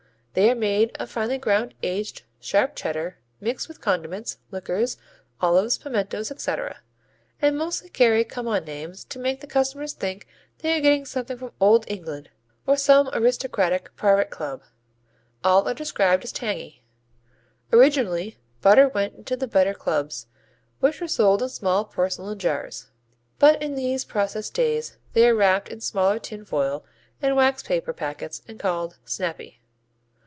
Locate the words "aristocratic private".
13.11-14.29